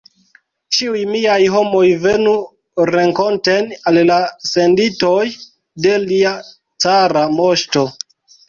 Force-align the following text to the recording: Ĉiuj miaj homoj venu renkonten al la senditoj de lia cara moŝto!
Ĉiuj 0.77 1.01
miaj 1.09 1.35
homoj 1.55 1.83
venu 2.05 2.33
renkonten 2.91 3.69
al 3.91 4.01
la 4.13 4.19
senditoj 4.55 5.23
de 5.87 5.95
lia 6.09 6.33
cara 6.87 7.27
moŝto! 7.39 7.89